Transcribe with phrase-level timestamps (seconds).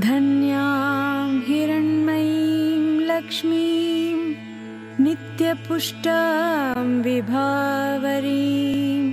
[0.00, 4.16] धन्यां हिरण्मयीं लक्ष्मीं
[5.04, 9.12] नित्यपुष्टां विभावरीम्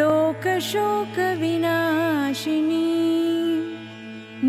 [0.00, 0.80] लोकशोकविनाशिनी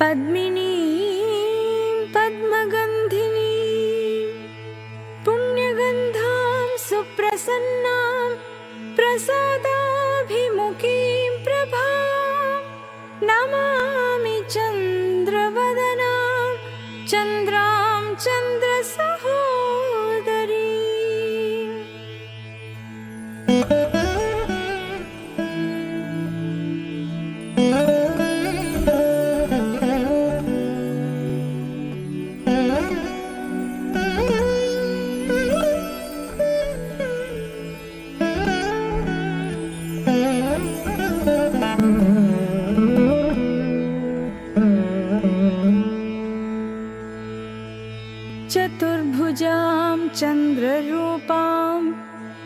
[0.00, 0.61] पद्मिनीं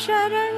[0.00, 0.51] शरण